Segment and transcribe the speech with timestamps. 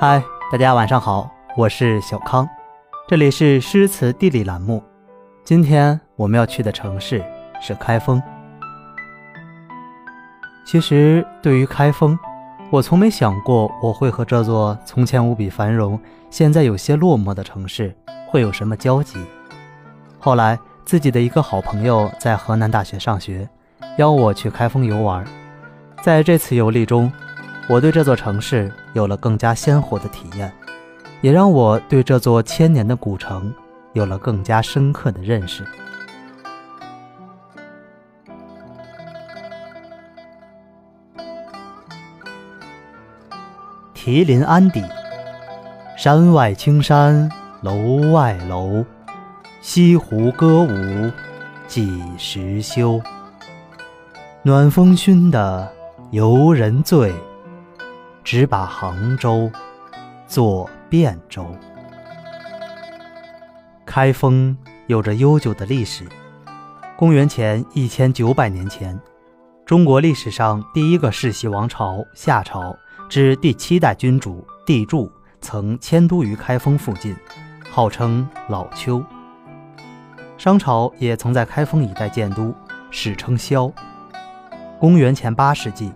[0.00, 2.48] 嗨，大家晚上好，我是小康，
[3.06, 4.82] 这里是诗词地理栏目。
[5.44, 7.22] 今天我们要去的城市
[7.60, 8.18] 是开封。
[10.64, 12.18] 其实对于开封，
[12.70, 17.94] 我从没想过我会和这座从前无比繁荣、现在有些落寞的城市
[18.26, 19.22] 会有什么交集。
[20.18, 23.46] 后来，自己的一个好朋友在河南大学上学，
[23.98, 25.22] 邀我去开封游玩。
[26.02, 27.12] 在这次游历中，
[27.68, 30.52] 我对这座城市有了更加鲜活的体验，
[31.20, 33.54] 也让我对这座千年的古城
[33.92, 35.64] 有了更加深刻的认识。
[43.94, 44.82] 题临安邸，
[45.96, 47.30] 山外青山
[47.60, 48.82] 楼外楼，
[49.60, 51.10] 西湖歌舞
[51.68, 53.00] 几时休？
[54.42, 55.70] 暖风熏得
[56.12, 57.12] 游人醉。
[58.32, 59.50] 只把杭州
[60.28, 61.44] 作汴州。
[63.84, 66.06] 开封有着悠久的历史。
[66.96, 68.96] 公元前一千九百年前，
[69.66, 72.72] 中国历史上第一个世袭王朝夏朝
[73.08, 75.10] 之第七代君主帝柱
[75.40, 77.16] 曾迁都于开封附近，
[77.68, 79.04] 号称老丘。
[80.38, 82.54] 商朝也曾在开封一带建都，
[82.92, 83.72] 史称萧。
[84.78, 85.90] 公元前八世纪。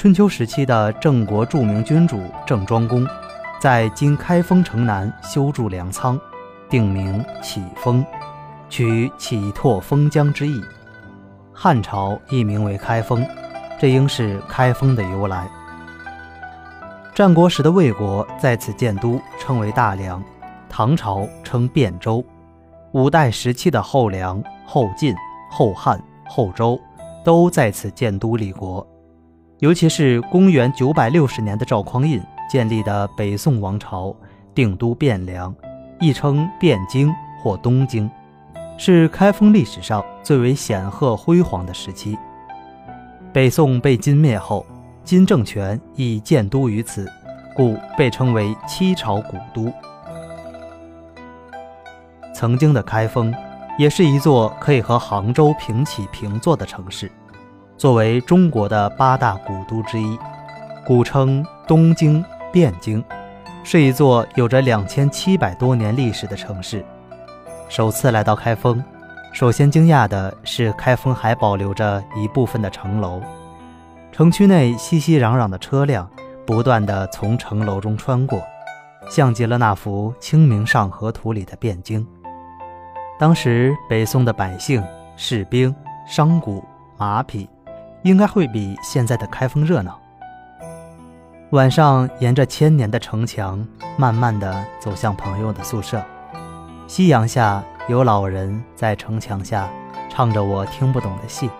[0.00, 3.06] 春秋时期的郑国著名君主郑庄公，
[3.60, 6.18] 在今开封城南修筑粮仓，
[6.70, 8.02] 定名启封，
[8.70, 10.58] 取启拓封疆之意。
[11.52, 13.22] 汉朝亦名为开封，
[13.78, 15.46] 这应是开封的由来。
[17.14, 20.18] 战国时的魏国在此建都，称为大梁；
[20.66, 22.24] 唐朝称汴州；
[22.92, 25.14] 五代时期的后梁、后晋、
[25.50, 26.80] 后汉、后周
[27.22, 28.86] 都在此建都立国。
[29.60, 34.16] 尤其是公元九百六十年的赵匡胤建立的北宋王朝，
[34.54, 35.54] 定都汴梁，
[36.00, 38.10] 亦称汴京或东京，
[38.78, 42.16] 是开封历史上最为显赫辉煌的时期。
[43.34, 44.64] 北宋被金灭后，
[45.04, 47.06] 金政权亦建都于此，
[47.54, 49.70] 故被称为七朝古都。
[52.34, 53.30] 曾经的开封，
[53.78, 57.12] 也是一座可以和杭州平起平坐的城市。
[57.80, 60.18] 作为中国的八大古都之一，
[60.84, 63.02] 古称东京、汴京，
[63.64, 66.84] 是一座有着两千七百多年历史的城市。
[67.70, 68.84] 首次来到开封，
[69.32, 73.22] 首先惊讶的是开封还保留着一部分的城楼，
[74.12, 76.06] 城区内熙熙攘攘的车辆
[76.44, 78.42] 不断地从城楼中穿过，
[79.08, 82.06] 像极了那幅《清明上河图》里的汴京。
[83.18, 84.84] 当时北宋的百姓、
[85.16, 85.74] 士兵、
[86.06, 86.62] 商贾、
[86.98, 87.48] 马匹。
[88.02, 89.98] 应该会比现在的开封热闹。
[91.50, 93.66] 晚上沿着千年的城墙，
[93.96, 96.02] 慢慢地走向朋友的宿舍。
[96.86, 99.68] 夕阳下，有老人在城墙下
[100.08, 101.50] 唱着我听不懂的戏。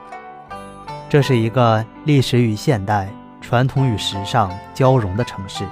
[1.09, 3.09] 这是一个历史与现代、
[3.41, 5.65] 传统与时尚交融的城市，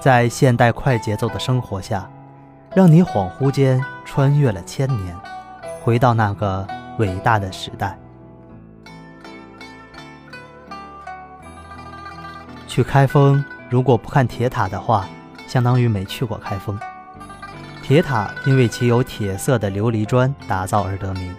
[0.00, 2.08] 在现代快节奏的生活下，
[2.74, 5.16] 让你恍惚间穿越了千年，
[5.82, 6.64] 回到那个
[6.98, 7.98] 伟大的时代。
[12.72, 15.06] 去开封，如果不看铁塔的话，
[15.46, 16.78] 相当于没去过开封。
[17.82, 21.36] 铁塔因为其有铁色的琉璃砖打造而得名。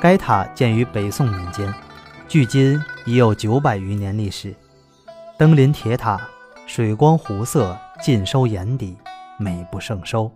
[0.00, 1.74] 该塔建于北宋年间，
[2.28, 4.54] 距今已有九百余年历史。
[5.36, 6.20] 登临铁塔，
[6.64, 8.96] 水光湖色，尽收眼底，
[9.40, 10.30] 美不胜收。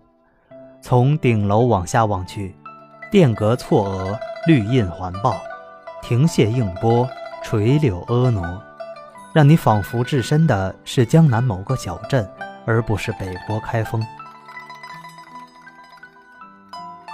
[0.81, 2.53] 从顶楼往下望去，
[3.09, 5.39] 殿阁错额，绿荫环抱，
[6.01, 7.07] 亭榭映波，
[7.41, 8.61] 垂柳婀娜。
[9.33, 12.29] 让你仿佛置身的是江南某个小镇，
[12.65, 14.05] 而不是北国开封。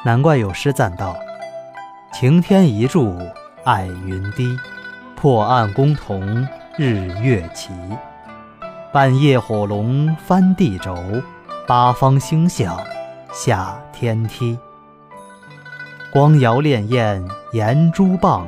[0.04, 1.16] 难怪有诗赞道
[2.12, 3.16] ：“晴天一柱
[3.64, 4.58] 爱云低，
[5.16, 7.72] 破案公同日月齐。
[8.92, 10.96] 半夜火龙翻地轴，
[11.68, 12.80] 八方星象
[13.32, 14.58] 下天梯。
[16.12, 18.48] 光摇潋滟严珠棒，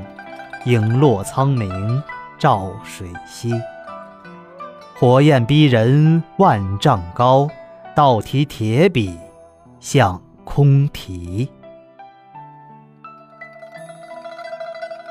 [0.65, 2.01] 影落苍冥。”
[2.39, 3.53] 照水西，
[4.97, 7.49] 火焰逼人万丈高，
[7.93, 9.19] 倒提铁笔
[9.81, 11.51] 向空提。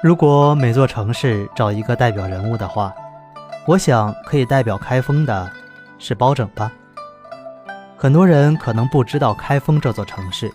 [0.03, 2.95] 如果每座城市找一个代表人物的话，
[3.67, 5.51] 我想可以代表开封的
[5.99, 6.73] 是包拯吧。
[7.95, 10.51] 很多人可能不知道开封这座城市，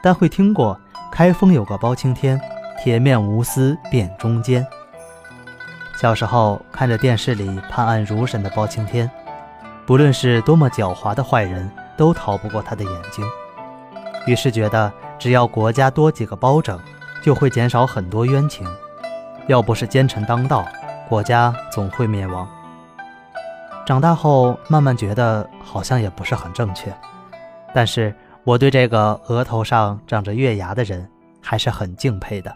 [0.00, 0.78] 但会听过
[1.10, 2.40] 开封有个包青天，
[2.80, 4.64] 铁面无私辨忠奸。
[6.02, 9.08] 小时候看着电视里判案如神的包青天，
[9.86, 13.24] 不论是多么狡猾的坏人，都逃不过他的眼睛。
[14.26, 16.76] 于是觉得，只要国家多几个包拯，
[17.22, 18.66] 就会减少很多冤情。
[19.46, 20.66] 要不是奸臣当道，
[21.08, 22.48] 国家总会灭亡。
[23.86, 26.92] 长大后，慢慢觉得好像也不是很正确。
[27.72, 28.12] 但是
[28.42, 31.08] 我对这个额头上长着月牙的人
[31.40, 32.52] 还是很敬佩的。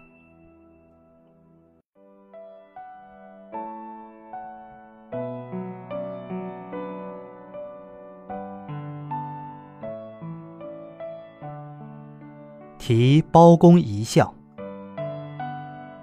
[12.86, 14.32] 题包公一笑。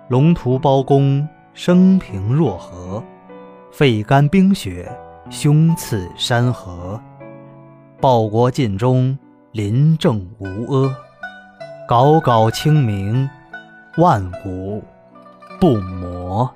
[0.09, 3.01] 龙图包公生平若何？
[3.71, 4.91] 肺肝冰雪，
[5.29, 6.99] 胸次山河。
[8.01, 9.17] 报国尽忠，
[9.53, 10.93] 临政无阿。
[11.87, 13.29] 杲杲清明，
[13.95, 14.83] 万古
[15.61, 16.53] 不磨。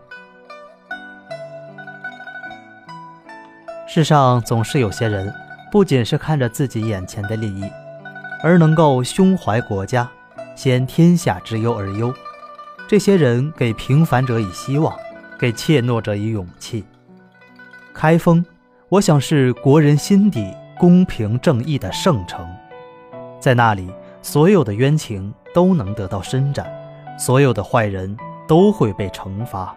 [3.87, 5.33] 世上总是有些人，
[5.71, 7.63] 不仅是看着自己眼前的利益，
[8.43, 10.05] 而能够胸怀国家。
[10.57, 12.11] 先天下之忧而忧，
[12.87, 14.91] 这些人给平凡者以希望，
[15.37, 16.83] 给怯懦者以勇气。
[17.93, 18.43] 开封，
[18.89, 22.43] 我想是国人心底公平正义的圣城，
[23.39, 23.87] 在那里，
[24.23, 26.67] 所有的冤情都能得到伸展，
[27.19, 28.17] 所有的坏人
[28.47, 29.75] 都会被惩罚。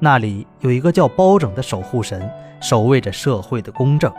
[0.00, 2.28] 那里有一个叫包拯的守护神，
[2.60, 4.12] 守卫着社会的公正，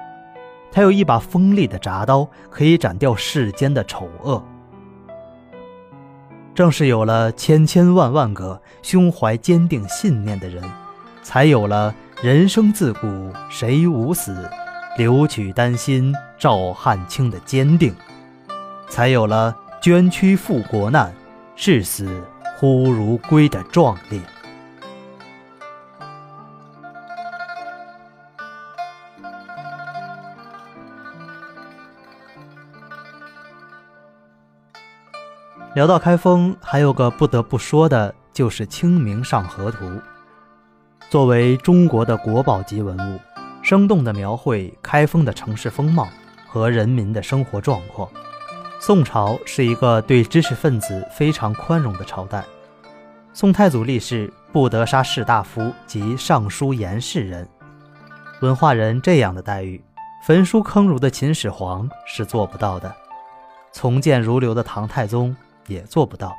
[0.72, 4.42] 他有一把锋利的铡刀，可以斩掉世间的丑恶。
[6.57, 10.63] 正是有了千千万万个胸怀坚定信念的人，
[11.21, 14.50] 才有了人生自古谁无死，
[14.98, 17.94] 留取丹心照汗青的坚定，
[18.89, 21.13] 才有了捐躯赴国难，
[21.56, 22.24] 视死
[22.57, 24.19] 忽如归的壮烈。
[35.78, 39.86] 聊到开封，还有个不得不说的，就是《清明上河图》。
[41.08, 43.20] 作为中国的国宝级文物，
[43.62, 46.08] 生动地描绘开封的城市风貌
[46.48, 48.10] 和人民的生活状况。
[48.80, 52.44] 宋朝是一个对知识分子非常宽容的朝代，
[53.32, 57.48] 宋太祖立誓不得杀士大夫及尚书言事人。
[58.42, 59.80] 文化人这样的待遇，
[60.26, 62.92] 焚书坑儒的秦始皇是做不到的，
[63.72, 65.36] 从谏如流的唐太宗。
[65.68, 66.36] 也做不到，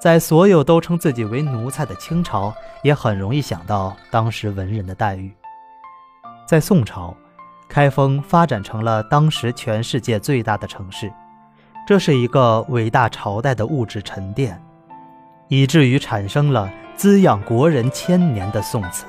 [0.00, 2.52] 在所有都称自己为奴才的清朝，
[2.82, 5.32] 也很容易想到当时文人的待遇。
[6.46, 7.14] 在宋朝，
[7.68, 11.12] 开封发展成了当时全世界最大的城市，
[11.86, 14.60] 这是一个伟大朝代的物质沉淀，
[15.48, 19.06] 以至于产生了滋养国人千年的宋词。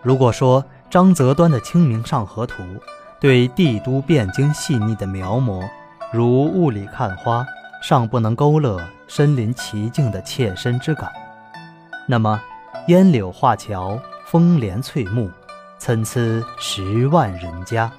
[0.00, 2.62] 如果说张择端的《清明上河图》
[3.20, 5.62] 对帝都汴京细腻的描摹，
[6.12, 7.46] 如雾里看花，
[7.80, 11.10] 尚不能勾勒身临其境的切身之感。
[12.06, 12.38] 那么，
[12.88, 15.30] 烟柳画桥，风帘翠幕，
[15.78, 16.20] 参差
[16.58, 17.90] 十万人家，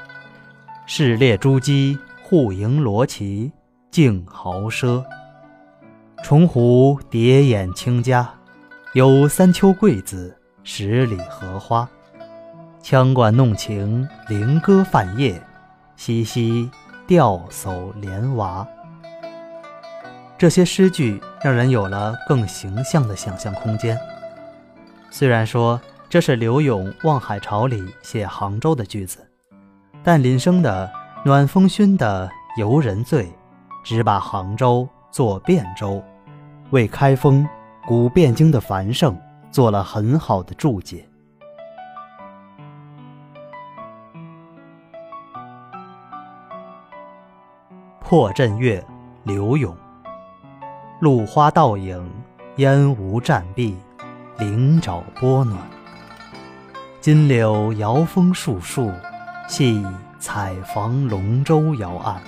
[0.86, 3.52] 市列珠玑，户迎罗绮，
[3.90, 5.04] 竞豪奢。
[6.24, 8.30] 重湖叠眼清嘉，
[8.94, 11.90] 有三秋桂子，十里荷花。
[12.84, 15.42] 羌管弄晴，菱歌泛夜，
[15.98, 16.70] 淅淅。
[17.06, 18.66] 吊叟莲娃，
[20.38, 24.00] 这些诗句让人有了更形象的想象空间。
[25.12, 29.20] 虽然说这是柳永《望海潮》里写杭州的句子，
[30.02, 30.90] 但林升的
[31.26, 33.26] 《暖风熏的游人醉》
[33.84, 36.02] 只把杭州作汴州，
[36.72, 37.46] 为开封
[37.86, 39.20] 古汴京的繁盛
[39.52, 41.06] 做了很好的注解。
[48.14, 48.80] 破阵乐，
[49.24, 49.76] 刘永。
[51.00, 52.08] 露花倒影，
[52.58, 53.76] 烟雾战壁，
[54.38, 55.60] 菱沼波暖。
[57.02, 58.92] 金柳摇风树树，
[59.48, 59.84] 系
[60.20, 62.22] 采房龙舟摇岸。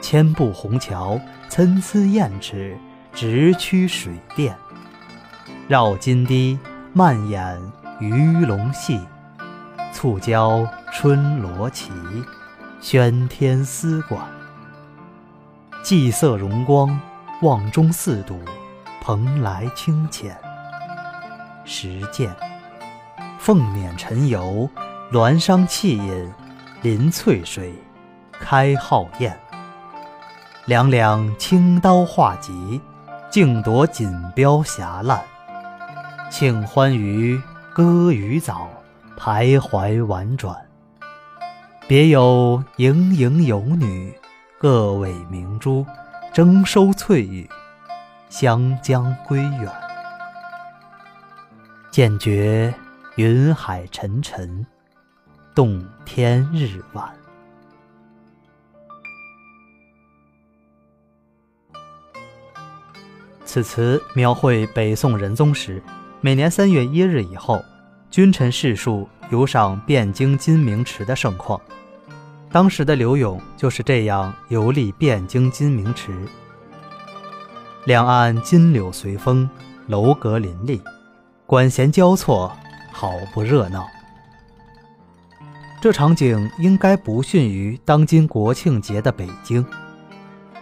[0.00, 2.78] 千步虹桥，参差燕翅，
[3.12, 4.56] 直趋水殿。
[5.66, 6.56] 绕金堤，
[6.92, 7.60] 漫演
[7.98, 9.00] 鱼龙戏，
[9.92, 11.90] 簇交春罗旗，
[12.80, 14.24] 喧天丝管。
[15.82, 16.98] 霁色荣光，
[17.42, 18.38] 望中四堵，
[19.02, 20.36] 蓬莱清浅。
[21.64, 22.34] 实践，
[23.38, 24.68] 凤辇沉游，
[25.10, 26.32] 鸾觞气饮，
[26.82, 27.74] 临翠水，
[28.32, 29.36] 开皓宴。
[30.66, 32.80] 两两青刀画戟，
[33.28, 35.20] 竞夺锦标霞烂。
[36.30, 37.40] 庆欢娱，
[37.74, 38.68] 歌渔早，
[39.18, 40.56] 徘徊婉转。
[41.88, 44.14] 别有盈盈有女，
[44.62, 45.84] 各尾明珠，
[46.32, 47.50] 争收翠羽，
[48.28, 49.68] 湘江归远。
[51.90, 52.72] 渐觉
[53.16, 54.64] 云海沉沉，
[55.52, 57.12] 洞天日晚。
[63.44, 65.82] 此词描绘北宋仁宗时，
[66.20, 67.60] 每年三月一日以后，
[68.12, 71.60] 君臣士庶游赏汴京金明池的盛况。
[72.52, 76.12] 当时的刘永就是这样游历汴京金明池。
[77.86, 79.48] 两岸金柳随风，
[79.86, 80.80] 楼阁林立，
[81.46, 82.54] 管弦交错，
[82.92, 83.88] 好不热闹。
[85.80, 89.64] 这场景应该不逊于当今国庆节的北京。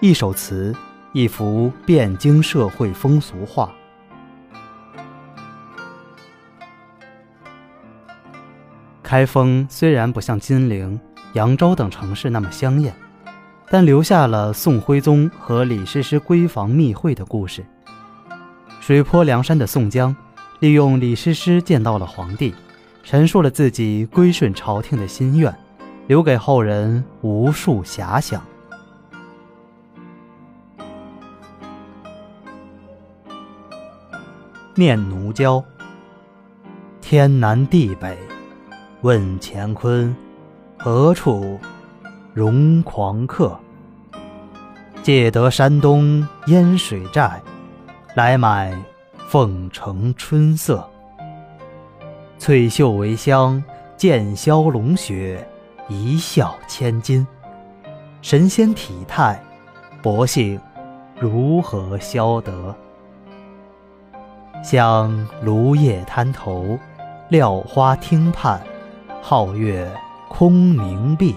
[0.00, 0.74] 一首词。
[1.12, 3.68] 一幅汴京社会风俗画。
[9.02, 11.00] 开封虽然不像金陵、
[11.34, 12.94] 扬州等城市那么香艳，
[13.68, 17.64] 但留下了宋徽宗和李师师闺房密会的故事。
[18.80, 20.14] 水泊梁山的宋江，
[20.58, 22.54] 利用李师师见到了皇帝，
[23.04, 25.54] 陈述了自己归顺朝廷的心愿，
[26.06, 28.42] 留给后人无数遐想。
[34.74, 35.62] 念奴娇。
[37.00, 38.16] 天南地北，
[39.02, 40.14] 问乾坤，
[40.82, 41.60] 何处
[42.32, 43.54] 容狂客？
[45.02, 47.38] 借得山东烟水寨，
[48.14, 48.74] 来买
[49.28, 50.88] 凤城春色。
[52.38, 53.62] 翠袖为香，
[53.94, 55.46] 剑削龙血，
[55.86, 57.26] 一笑千金。
[58.22, 59.38] 神仙体态，
[60.00, 60.58] 薄幸
[61.18, 62.74] 如何消得？
[64.64, 66.78] 向芦叶滩头，
[67.28, 68.58] 料花汀畔，
[69.22, 69.86] 皓月
[70.30, 71.34] 空明碧。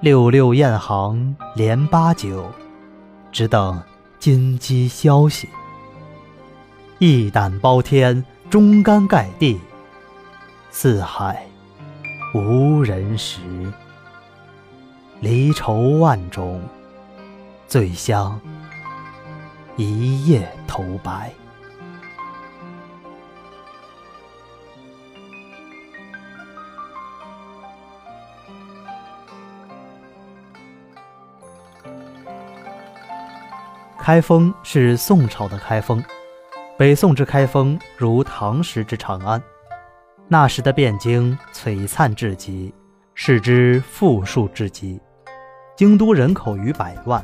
[0.00, 2.48] 六六雁行连八九，
[3.32, 3.82] 只等
[4.20, 5.48] 金鸡消息。
[6.98, 9.58] 一胆包天，忠肝盖地，
[10.70, 11.46] 四海
[12.34, 13.40] 无人识。
[15.20, 16.62] 离愁万种，
[17.66, 18.38] 最香
[19.76, 21.32] 一夜头白。
[34.06, 36.00] 开封是宋朝的开封，
[36.78, 39.42] 北宋之开封如唐时之长安。
[40.28, 42.72] 那时的汴京璀璨至极，
[43.14, 45.00] 是之富庶至极。
[45.76, 47.20] 京都人口逾百万，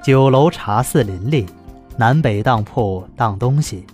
[0.00, 1.44] 酒楼茶肆林立，
[1.96, 3.84] 南北当铺当东西，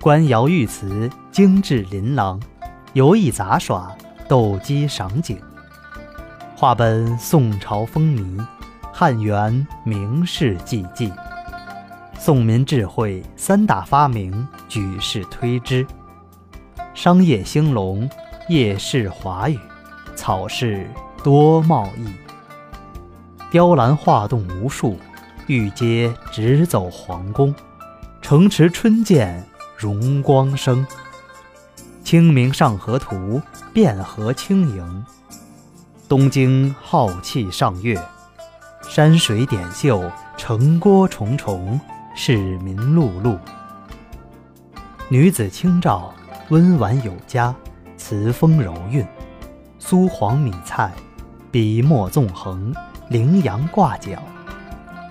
[0.00, 2.40] 官窑御瓷精致琳琅，
[2.94, 3.94] 游艺杂耍，
[4.26, 5.38] 斗鸡赏景，
[6.56, 8.42] 画本宋朝风靡。
[9.02, 11.12] 汉元名士济济，
[12.20, 15.84] 宋民智慧三大发明举世推之。
[16.94, 18.08] 商业兴隆，
[18.48, 19.58] 夜市华语，
[20.14, 20.88] 草市
[21.20, 22.06] 多贸易。
[23.50, 24.96] 雕栏画栋无数，
[25.48, 27.52] 御街直走皇宫。
[28.20, 29.44] 城池春见
[29.76, 30.86] 荣光生。
[32.04, 33.42] 清明上河图，
[33.74, 35.04] 汴河轻盈。
[36.08, 38.00] 东京浩气上月。
[38.94, 41.80] 山水点绣，城郭重重，
[42.14, 43.38] 市民碌碌。
[45.08, 46.12] 女子清照，
[46.50, 47.54] 温婉有加，
[47.96, 49.02] 词风柔韵。
[49.78, 50.92] 苏黄米菜，
[51.50, 52.70] 笔墨纵横，
[53.08, 54.22] 羚羊挂角。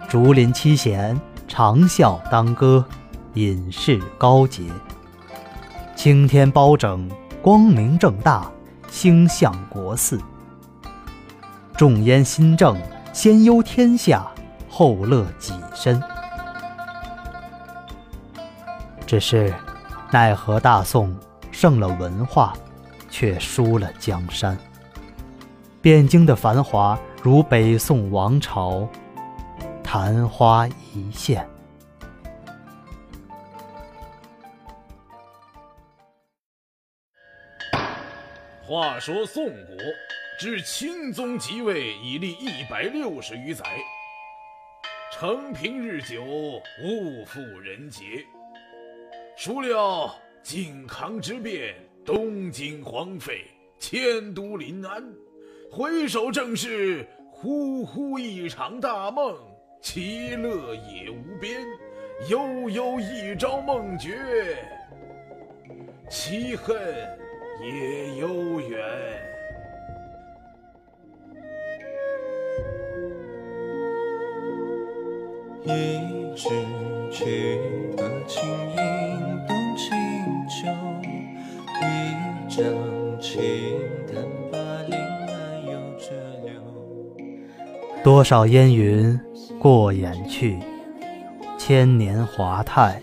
[0.07, 2.85] 竹林七贤，长啸当歌，
[3.33, 4.61] 隐士高洁。
[5.95, 7.09] 青天包拯，
[7.41, 8.47] 光明正大，
[8.91, 10.21] 星象国寺。
[11.75, 12.79] 众烟新政。
[13.13, 14.25] 先忧天下，
[14.69, 16.01] 后乐己身。
[19.05, 19.53] 只是，
[20.11, 21.13] 奈何大宋
[21.51, 22.53] 胜了文化，
[23.09, 24.57] 却输了江山。
[25.81, 28.87] 汴京的繁华，如北宋王朝，
[29.83, 31.45] 昙花一现。
[38.65, 40.10] 话说宋国。
[40.41, 43.63] 至钦宗即位已历一百六十余载，
[45.13, 48.25] 承平日久，物复人杰。
[49.37, 53.45] 孰料靖康之变，东京荒废，
[53.77, 55.03] 迁都临安。
[55.69, 59.37] 回首正是呼呼一场大梦，
[59.79, 61.61] 其乐也无边，
[62.31, 64.57] 悠悠一朝梦觉。
[66.09, 66.75] 其恨
[67.63, 69.30] 也悠远。
[75.63, 75.69] 一
[76.35, 76.49] 支
[77.11, 77.59] 曲
[77.95, 78.77] 歌轻吟
[79.47, 79.95] 动清
[80.49, 80.67] 秋，
[81.79, 81.85] 一
[82.49, 82.65] 张
[83.19, 83.39] 轻
[84.07, 85.29] 弹把铃儿
[85.67, 86.09] 悠着
[86.43, 86.51] 流。
[88.03, 89.19] 多少烟云
[89.59, 90.57] 过眼去，
[91.59, 92.99] 千年华泰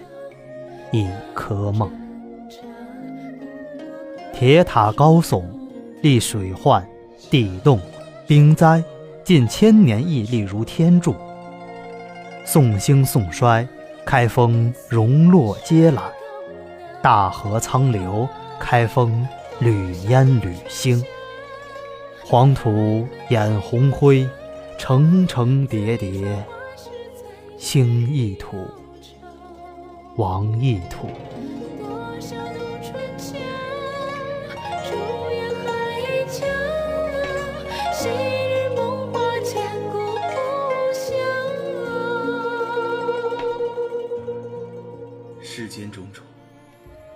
[0.90, 1.88] 一颗梦。
[4.32, 5.44] 铁塔高耸，
[6.02, 6.84] 历水患、
[7.30, 7.78] 地动、
[8.26, 8.82] 兵灾，
[9.22, 11.14] 近千年屹立如天柱。
[12.50, 13.68] 宋兴宋衰，
[14.06, 16.04] 开封荣落皆览；
[17.02, 18.26] 大河苍流，
[18.58, 19.28] 开封
[19.58, 21.04] 屡烟屡兴。
[22.24, 24.26] 黄土掩红灰，
[24.78, 26.42] 层层叠叠，
[27.58, 28.66] 兴亦土，
[30.16, 31.06] 亡亦土。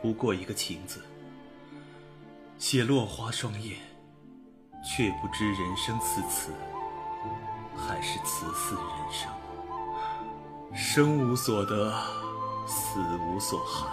[0.03, 1.01] 不过一个情字。
[2.59, 3.77] 写落花霜叶，
[4.85, 6.53] 却不知人生似此，
[7.77, 9.31] 还是此似人生。
[10.75, 11.93] 生无所得，
[12.67, 13.91] 死无所憾。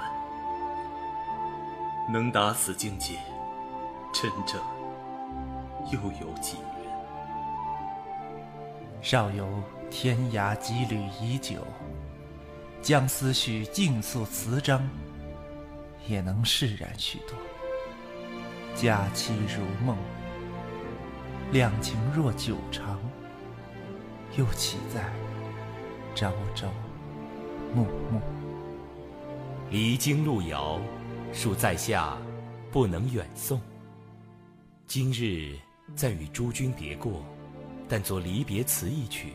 [2.11, 3.19] 能达此境界，
[4.11, 4.59] 真正
[5.91, 6.63] 又有几人？
[9.01, 9.47] 少有
[9.89, 11.65] 天涯羁旅已久，
[12.81, 14.81] 将思绪尽诉词章，
[16.09, 17.37] 也能释然许多。
[18.73, 19.95] 佳期如梦，
[21.51, 22.99] 两情若久长，
[24.35, 25.13] 又岂在
[26.15, 26.67] 朝朝
[27.75, 28.19] 暮暮？
[29.69, 30.81] 离京路遥，
[31.31, 32.17] 恕在下
[32.71, 33.61] 不能远送。
[34.87, 35.55] 今日
[35.95, 37.23] 再与诸君别过，
[37.87, 39.33] 但作离别词一曲。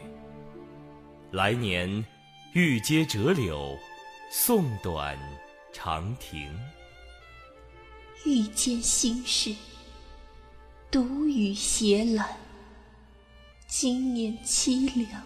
[1.30, 2.04] 来年
[2.52, 3.78] 欲接折柳，
[4.32, 5.16] 送短
[5.74, 6.48] 长亭。
[8.24, 9.52] 遇见心事，
[10.88, 12.24] 独语斜阑。
[13.66, 15.20] 今年凄凉，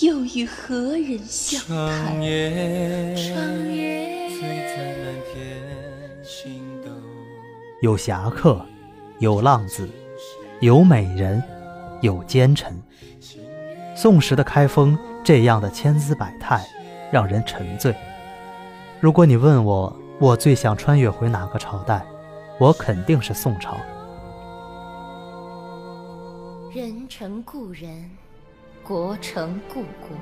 [0.00, 2.20] 又与何人相长谈？
[2.20, 6.90] 夜长夜醉在蓝天星斗。
[7.80, 8.66] 有侠客，
[9.20, 9.88] 有浪子，
[10.60, 11.40] 有美人，
[12.02, 12.76] 有奸臣。
[13.96, 16.66] 宋时的开封，这样的千姿百态，
[17.12, 17.94] 让人沉醉。
[19.00, 22.06] 如果你问我，我最想穿越回哪个朝代，
[22.58, 23.78] 我肯定是宋朝。
[26.70, 28.10] 人成故人，
[28.82, 30.18] 国成故国，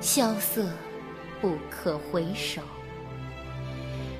[0.00, 0.70] 萧瑟
[1.38, 2.62] 不可回首。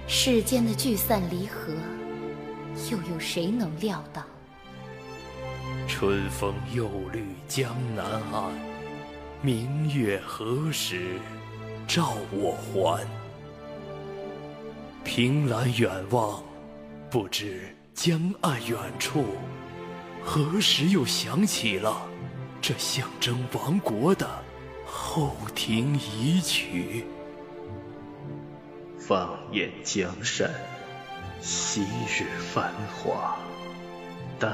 [0.06, 1.72] 世间的聚散离合，
[2.90, 4.22] 又有谁能料到？
[5.88, 8.52] 春风又绿江南岸，
[9.40, 11.18] 明月何时
[11.88, 13.02] 照我还？
[15.04, 16.42] 凭栏远望，
[17.10, 19.24] 不知江岸远处，
[20.22, 22.06] 何时又响起了
[22.60, 24.28] 这象征亡国的
[24.86, 27.04] 后庭遗曲？
[28.98, 30.50] 放眼江山，
[31.40, 33.36] 昔日繁华。
[34.38, 34.50] 荡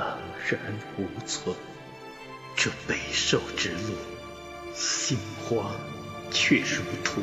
[0.48, 0.58] 然
[0.98, 1.54] 无存。
[2.56, 3.94] 这北狩之路，
[4.74, 5.70] 杏花
[6.30, 7.20] 却如土，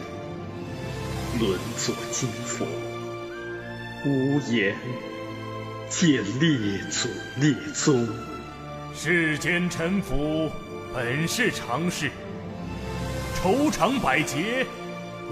[1.39, 2.65] 沦作金佛，
[4.05, 4.75] 无言
[5.87, 8.05] 见列祖列宗。
[8.93, 10.49] 世间沉浮
[10.93, 12.11] 本是常事，
[13.35, 14.65] 愁肠百结，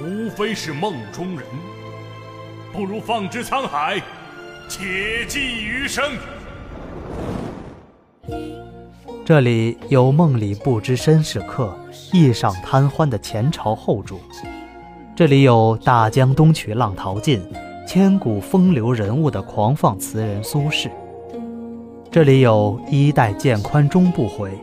[0.01, 1.45] 无非是梦中人。
[2.71, 4.01] 不如放之沧海，
[4.69, 6.05] 且寄余生。
[9.25, 11.77] 这里有梦里不知身是客，
[12.13, 14.15] 意上贪欢的前朝后主；
[15.13, 17.43] 这里有大江东去浪淘尽，
[17.93, 20.89] 千古风流人物的狂放词人苏轼；
[22.09, 24.57] 这里有衣带渐宽终不悔，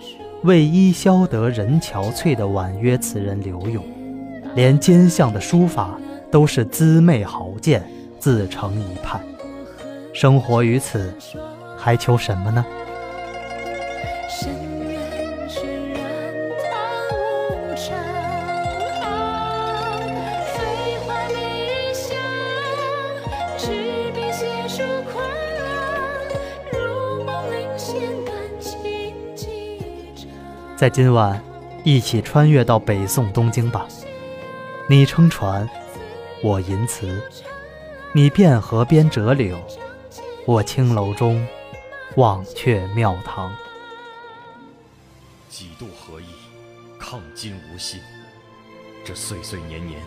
[0.44, 3.84] 为伊消得人憔悴的婉约词人柳永。
[4.54, 7.86] 连奸相的书法都是姿媚豪健，
[8.18, 9.20] 自成一派。
[10.14, 11.12] 生活于此，
[11.76, 12.64] 还求什么呢？
[30.78, 31.42] 在今晚，
[31.82, 33.88] 一起穿越到北宋东京吧。
[34.88, 35.68] 你撑船，
[36.40, 37.20] 我吟词，
[38.12, 39.58] 你汴河边折柳，
[40.46, 41.44] 我青楼中
[42.14, 43.52] 忘却庙堂。
[45.48, 46.26] 几度合意，
[46.96, 47.98] 抗金无心。
[49.04, 50.00] 这岁岁年年，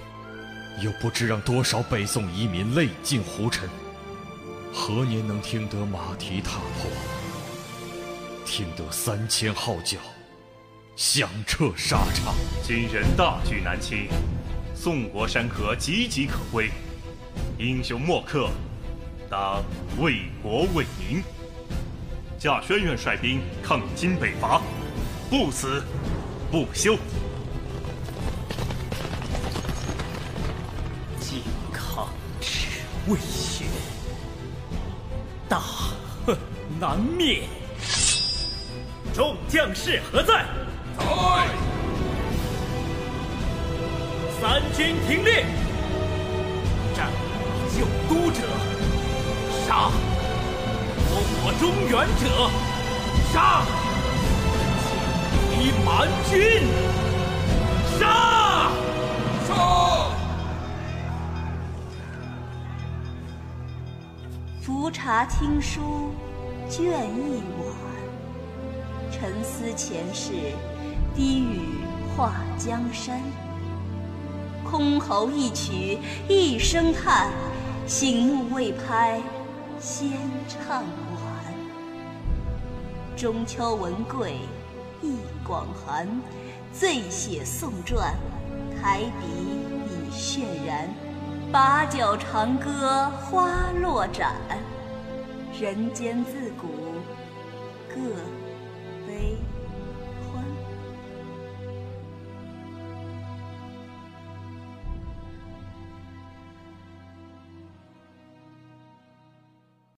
[0.81, 3.67] 又不知让多少北宋遗民泪尽胡尘。
[4.73, 6.89] 何年能听得马蹄踏破，
[8.45, 9.97] 听得三千号角
[10.95, 12.35] 响彻沙场？
[12.61, 14.07] 今人大举南侵，
[14.75, 16.69] 宋国山河岌岌可危。
[17.57, 18.49] 英雄莫克，
[19.29, 19.63] 当
[19.99, 21.23] 为国为民。
[22.37, 24.61] 驾轩辕率兵抗金北伐，
[25.29, 25.83] 不死
[26.51, 26.97] 不休。
[31.19, 32.09] 靖康
[32.41, 32.67] 耻
[33.07, 33.65] 未雪，
[35.47, 35.59] 大
[36.25, 36.37] 恨
[36.79, 37.43] 难灭。
[39.13, 40.45] 众将士何在？
[44.41, 45.45] 三军听令。
[46.95, 47.09] 战
[47.77, 48.39] 救都者，
[49.67, 49.91] 杀；
[51.07, 51.11] 夺
[51.43, 52.23] 我中原者，
[53.31, 53.37] 杀；
[55.51, 55.89] 击蛮
[56.29, 56.33] 军，
[57.99, 58.01] 杀！
[59.47, 59.49] 杀！
[64.61, 66.13] 伏茶听书，
[66.69, 67.61] 卷一晚。
[69.11, 70.31] 沉思前世，
[71.15, 71.79] 低语
[72.15, 73.21] 画江山。
[74.65, 77.29] 箜篌一曲一声叹，
[77.85, 79.21] 醒目未拍
[79.79, 80.11] 先
[80.47, 81.53] 唱晚。
[83.17, 84.37] 中秋文贵
[85.01, 86.07] 忆广寒，
[86.71, 88.15] 醉写宋传，
[88.81, 89.27] 抬笔
[89.89, 90.87] 已渲然。
[91.51, 94.31] 把酒长歌花落盏，
[95.59, 96.67] 人间自古
[97.89, 98.40] 各。